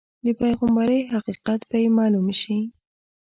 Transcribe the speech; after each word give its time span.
د 0.25 0.27
پیغمبرۍ 0.41 0.99
حقیقت 1.13 1.59
به 1.69 1.77
یې 1.83 1.87
معلوم 1.97 2.27
شي. 2.41 2.57